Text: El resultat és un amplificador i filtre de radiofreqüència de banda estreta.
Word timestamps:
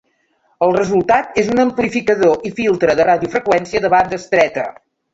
El 0.67 0.71
resultat 0.77 1.37
és 1.43 1.51
un 1.57 1.61
amplificador 1.65 2.49
i 2.51 2.55
filtre 2.63 2.99
de 3.03 3.09
radiofreqüència 3.13 3.87
de 3.89 3.97
banda 3.99 4.23
estreta. 4.25 4.71